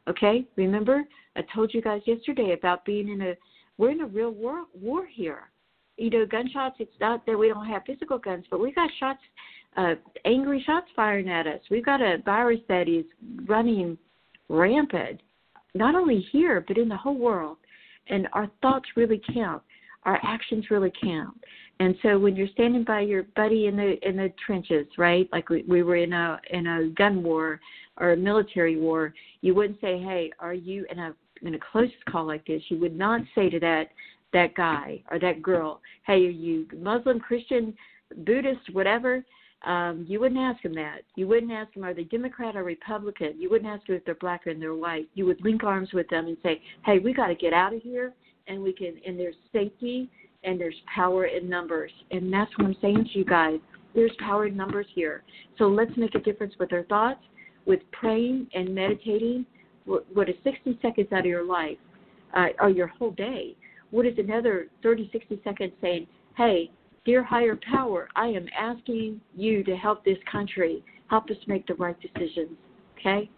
Okay? 0.08 0.44
Remember, 0.56 1.02
I 1.36 1.42
told 1.54 1.72
you 1.72 1.82
guys 1.82 2.02
yesterday 2.06 2.52
about 2.52 2.84
being 2.84 3.08
in 3.08 3.20
a 3.22 3.34
we're 3.76 3.90
in 3.90 4.02
a 4.02 4.06
real 4.06 4.30
war 4.30 4.64
war 4.74 5.06
here. 5.06 5.50
You 5.96 6.10
know, 6.10 6.26
gunshots. 6.26 6.76
It's 6.78 6.92
not 7.00 7.24
that 7.26 7.38
we 7.38 7.48
don't 7.48 7.66
have 7.66 7.82
physical 7.86 8.18
guns, 8.18 8.44
but 8.50 8.60
we've 8.60 8.74
got 8.74 8.90
shots, 8.98 9.20
uh, 9.76 9.94
angry 10.24 10.62
shots 10.66 10.86
firing 10.94 11.28
at 11.28 11.46
us. 11.46 11.60
We've 11.70 11.84
got 11.84 12.00
a 12.00 12.18
virus 12.24 12.60
that 12.68 12.88
is 12.88 13.04
running 13.46 13.96
rampant, 14.48 15.20
not 15.74 15.94
only 15.94 16.26
here 16.32 16.64
but 16.66 16.78
in 16.78 16.88
the 16.88 16.96
whole 16.96 17.16
world. 17.16 17.58
And 18.08 18.28
our 18.32 18.50
thoughts 18.60 18.86
really 18.96 19.20
count. 19.32 19.62
Our 20.02 20.20
actions 20.22 20.66
really 20.70 20.92
count. 21.02 21.34
And 21.80 21.96
so 22.02 22.18
when 22.18 22.36
you're 22.36 22.48
standing 22.48 22.84
by 22.84 23.00
your 23.00 23.24
buddy 23.34 23.66
in 23.66 23.76
the 23.76 23.96
in 24.06 24.16
the 24.16 24.32
trenches, 24.44 24.86
right? 24.98 25.28
Like 25.32 25.48
we, 25.48 25.64
we 25.66 25.82
were 25.82 25.96
in 25.96 26.12
a 26.12 26.40
in 26.50 26.66
a 26.66 26.88
gun 26.90 27.22
war 27.22 27.60
or 27.98 28.12
a 28.12 28.16
military 28.16 28.76
war, 28.76 29.14
you 29.40 29.54
wouldn't 29.54 29.80
say, 29.80 29.98
"Hey, 29.98 30.30
are 30.38 30.54
you 30.54 30.86
in 30.90 30.98
a 30.98 31.14
in 31.42 31.54
a 31.54 31.58
close 31.58 31.90
call 32.08 32.26
like 32.26 32.46
this, 32.46 32.62
you 32.68 32.78
would 32.78 32.96
not 32.96 33.20
say 33.34 33.50
to 33.50 33.60
that 33.60 33.90
that 34.32 34.54
guy 34.54 35.02
or 35.10 35.18
that 35.18 35.42
girl, 35.42 35.80
"Hey, 36.06 36.26
are 36.26 36.30
you 36.30 36.66
Muslim, 36.76 37.20
Christian, 37.20 37.76
Buddhist, 38.24 38.70
whatever?" 38.72 39.24
Um, 39.62 40.04
you 40.06 40.20
wouldn't 40.20 40.40
ask 40.40 40.62
them 40.62 40.74
that. 40.74 41.02
You 41.16 41.26
wouldn't 41.26 41.52
ask 41.52 41.72
them 41.72 41.84
are 41.84 41.94
they 41.94 42.04
Democrat 42.04 42.54
or 42.54 42.64
Republican. 42.64 43.40
You 43.40 43.48
wouldn't 43.48 43.70
ask 43.70 43.86
them 43.86 43.96
if 43.96 44.04
they're 44.04 44.14
black 44.16 44.46
or 44.46 44.54
they're 44.54 44.74
white. 44.74 45.08
You 45.14 45.24
would 45.26 45.42
link 45.42 45.64
arms 45.64 45.92
with 45.92 46.08
them 46.08 46.26
and 46.26 46.36
say, 46.42 46.60
"Hey, 46.84 46.98
we 46.98 47.12
got 47.12 47.28
to 47.28 47.34
get 47.34 47.52
out 47.52 47.72
of 47.72 47.80
here, 47.82 48.12
and 48.46 48.62
we 48.62 48.72
can." 48.72 49.00
And 49.06 49.18
there's 49.18 49.36
safety 49.52 50.10
and 50.44 50.60
there's 50.60 50.80
power 50.94 51.24
in 51.24 51.48
numbers, 51.48 51.90
and 52.10 52.32
that's 52.32 52.50
what 52.58 52.66
I'm 52.66 52.76
saying 52.80 53.08
to 53.12 53.18
you 53.18 53.24
guys. 53.24 53.58
There's 53.94 54.14
power 54.18 54.46
in 54.46 54.56
numbers 54.56 54.86
here. 54.94 55.22
So 55.56 55.68
let's 55.68 55.96
make 55.96 56.14
a 56.14 56.18
difference 56.18 56.54
with 56.58 56.72
our 56.72 56.82
thoughts, 56.84 57.20
with 57.66 57.80
praying 57.92 58.48
and 58.54 58.74
meditating, 58.74 59.46
what 59.86 60.28
is 60.28 60.34
60 60.44 60.78
seconds 60.80 61.08
out 61.12 61.20
of 61.20 61.26
your 61.26 61.44
life 61.44 61.76
uh, 62.36 62.46
or 62.60 62.70
your 62.70 62.86
whole 62.86 63.10
day? 63.12 63.56
What 63.90 64.06
is 64.06 64.14
another 64.18 64.68
30, 64.82 65.10
60 65.12 65.40
seconds 65.44 65.72
saying, 65.80 66.06
hey, 66.36 66.70
dear 67.04 67.22
higher 67.22 67.58
power, 67.70 68.08
I 68.16 68.26
am 68.28 68.46
asking 68.58 69.20
you 69.36 69.62
to 69.64 69.76
help 69.76 70.04
this 70.04 70.18
country, 70.30 70.82
help 71.08 71.30
us 71.30 71.36
make 71.46 71.66
the 71.66 71.74
right 71.74 71.96
decisions. 72.00 72.56
Okay? 72.98 73.30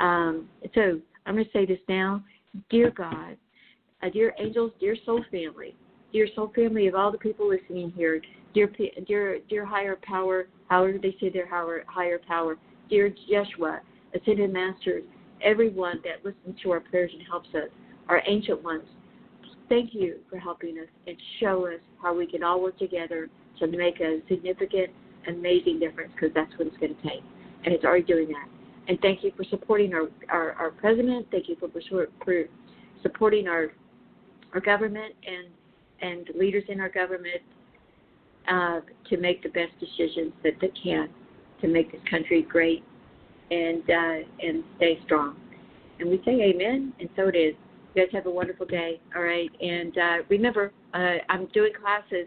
Um, 0.00 0.48
so 0.74 1.00
I'm 1.26 1.34
going 1.34 1.44
to 1.44 1.50
say 1.52 1.66
this 1.66 1.78
now. 1.88 2.24
Dear 2.70 2.90
God, 2.90 3.36
uh, 4.02 4.10
dear 4.10 4.34
angels, 4.38 4.72
dear 4.80 4.96
soul 5.06 5.24
family, 5.30 5.74
dear 6.12 6.26
soul 6.34 6.52
family 6.54 6.86
of 6.86 6.94
all 6.94 7.12
the 7.12 7.18
people 7.18 7.48
listening 7.48 7.92
here, 7.96 8.20
dear, 8.54 8.70
dear, 9.06 9.38
dear 9.48 9.64
higher 9.64 9.98
power, 10.02 10.48
however 10.68 10.98
they 11.00 11.16
say 11.20 11.30
their 11.30 11.48
higher, 11.48 11.84
higher 11.86 12.18
power, 12.26 12.56
dear 12.92 13.10
Yeshua, 13.30 13.80
ascended 14.14 14.52
masters, 14.52 15.02
everyone 15.42 15.98
that 16.04 16.22
listens 16.22 16.60
to 16.62 16.70
our 16.72 16.80
prayers 16.80 17.10
and 17.14 17.26
helps 17.26 17.48
us, 17.54 17.70
our 18.10 18.22
ancient 18.26 18.62
ones. 18.62 18.84
Thank 19.70 19.94
you 19.94 20.18
for 20.28 20.38
helping 20.38 20.78
us 20.78 20.88
and 21.06 21.16
show 21.40 21.66
us 21.66 21.80
how 22.02 22.14
we 22.14 22.26
can 22.26 22.44
all 22.44 22.60
work 22.60 22.78
together 22.78 23.30
to 23.60 23.66
make 23.66 23.98
a 24.00 24.20
significant, 24.28 24.90
amazing 25.26 25.80
difference 25.80 26.12
because 26.14 26.34
that's 26.34 26.52
what 26.58 26.68
it's 26.68 26.76
going 26.76 26.94
to 26.94 27.02
take. 27.02 27.22
And 27.64 27.72
it's 27.72 27.82
already 27.82 28.04
doing 28.04 28.28
that. 28.28 28.46
And 28.88 29.00
thank 29.00 29.24
you 29.24 29.32
for 29.38 29.44
supporting 29.44 29.94
our, 29.94 30.08
our, 30.28 30.52
our 30.52 30.70
president. 30.72 31.28
Thank 31.30 31.48
you 31.48 31.56
for, 31.58 31.70
for 32.22 32.44
supporting 33.02 33.48
our, 33.48 33.68
our 34.52 34.60
government 34.60 35.14
and, 35.26 35.46
and 36.02 36.28
leaders 36.38 36.64
in 36.68 36.78
our 36.78 36.90
government 36.90 37.40
uh, 38.48 38.80
to 39.08 39.16
make 39.16 39.42
the 39.42 39.48
best 39.48 39.72
decisions 39.80 40.34
that 40.44 40.54
they 40.60 40.70
can 40.82 41.08
to 41.62 41.68
make 41.68 41.90
this 41.90 42.00
country 42.10 42.42
great 42.42 42.84
and 43.50 43.82
uh, 43.88 44.28
and 44.40 44.64
stay 44.76 44.98
strong. 45.04 45.36
And 45.98 46.10
we 46.10 46.20
say 46.24 46.32
amen, 46.42 46.92
and 47.00 47.08
so 47.16 47.28
it 47.28 47.36
is. 47.36 47.54
You 47.94 48.02
guys 48.02 48.12
have 48.12 48.26
a 48.26 48.30
wonderful 48.30 48.66
day, 48.66 49.00
all 49.14 49.22
right? 49.22 49.50
And 49.60 49.96
uh, 49.98 50.16
remember, 50.30 50.72
uh, 50.94 51.16
I'm 51.28 51.46
doing 51.52 51.72
classes, 51.78 52.26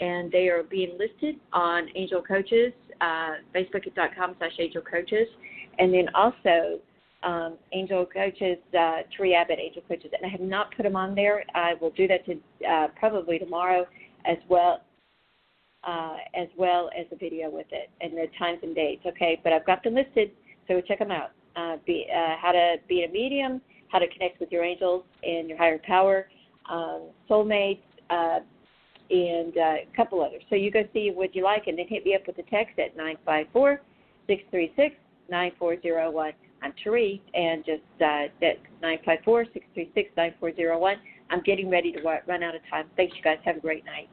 and 0.00 0.32
they 0.32 0.48
are 0.48 0.62
being 0.62 0.96
listed 0.98 1.36
on 1.52 1.86
Angel 1.94 2.22
Coaches, 2.22 2.72
uh, 3.00 3.34
facebook.com 3.54 4.36
slash 4.38 4.52
Angel 4.58 4.82
Coaches, 4.82 5.28
and 5.78 5.92
then 5.92 6.06
also 6.14 6.80
um, 7.22 7.58
Angel 7.72 8.06
Coaches, 8.06 8.56
uh, 8.78 9.02
Tree 9.14 9.34
Abbott 9.34 9.58
Angel 9.60 9.82
Coaches. 9.86 10.10
And 10.16 10.26
I 10.26 10.30
have 10.30 10.40
not 10.40 10.74
put 10.74 10.84
them 10.84 10.96
on 10.96 11.14
there. 11.14 11.44
I 11.54 11.74
will 11.80 11.90
do 11.90 12.08
that 12.08 12.24
to, 12.26 12.38
uh, 12.66 12.88
probably 12.98 13.38
tomorrow 13.38 13.86
as 14.24 14.38
well. 14.48 14.80
Uh, 15.84 16.16
as 16.36 16.46
well 16.56 16.90
as 16.96 17.06
a 17.10 17.16
video 17.16 17.50
with 17.50 17.66
it 17.72 17.90
and 18.00 18.12
the 18.12 18.26
times 18.38 18.60
and 18.62 18.72
dates, 18.72 19.02
okay? 19.04 19.40
But 19.42 19.52
I've 19.52 19.66
got 19.66 19.82
them 19.82 19.94
listed, 19.96 20.30
so 20.68 20.80
check 20.80 21.00
them 21.00 21.10
out. 21.10 21.32
Uh, 21.56 21.76
be, 21.84 22.06
uh, 22.08 22.36
how 22.40 22.52
to 22.52 22.76
be 22.88 23.02
a 23.02 23.08
medium, 23.08 23.60
how 23.88 23.98
to 23.98 24.06
connect 24.06 24.38
with 24.38 24.52
your 24.52 24.62
angels 24.62 25.02
and 25.24 25.48
your 25.48 25.58
higher 25.58 25.80
power, 25.84 26.28
um, 26.70 27.08
soulmates, 27.28 27.82
uh, 28.10 28.38
and 29.10 29.56
uh, 29.58 29.60
a 29.60 29.86
couple 29.96 30.22
others. 30.22 30.42
So 30.48 30.56
you 30.56 30.70
go 30.70 30.84
see 30.92 31.10
what 31.12 31.34
you 31.34 31.42
like 31.44 31.66
and 31.66 31.78
then 31.78 31.86
hit 31.88 32.04
me 32.04 32.14
up 32.14 32.26
with 32.26 32.38
a 32.38 32.48
text 32.50 32.78
at 32.78 32.96
954 32.96 33.80
636 34.28 34.94
9401. 35.28 36.32
I'm 36.62 36.72
Therese, 36.82 37.20
and 37.34 37.64
just 37.64 37.82
uh, 37.96 38.30
that 38.40 38.62
954 38.80 39.44
636 39.52 40.10
9401. 40.16 40.96
I'm 41.30 41.42
getting 41.42 41.68
ready 41.68 41.92
to 41.92 42.00
run 42.02 42.42
out 42.42 42.54
of 42.54 42.62
time. 42.70 42.86
Thanks, 42.96 43.16
you 43.16 43.22
guys. 43.22 43.38
Have 43.44 43.56
a 43.56 43.60
great 43.60 43.84
night. 43.84 44.08